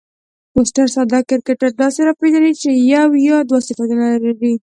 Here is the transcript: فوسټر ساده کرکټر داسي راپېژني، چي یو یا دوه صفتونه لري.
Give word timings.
فوسټر 0.51 0.87
ساده 0.95 1.19
کرکټر 1.29 1.69
داسي 1.79 2.01
راپېژني، 2.07 2.51
چي 2.61 2.69
یو 2.93 3.09
یا 3.27 3.37
دوه 3.49 3.59
صفتونه 3.67 4.05
لري. 4.25 4.53